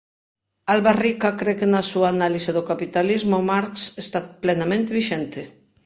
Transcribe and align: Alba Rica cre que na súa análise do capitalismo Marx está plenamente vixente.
Alba 0.75 0.93
Rica 0.99 1.29
cre 1.39 1.53
que 1.59 1.67
na 1.73 1.81
súa 1.91 2.07
análise 2.15 2.51
do 2.57 2.63
capitalismo 2.71 3.37
Marx 3.49 3.73
está 4.03 4.19
plenamente 4.43 4.95
vixente. 4.99 5.41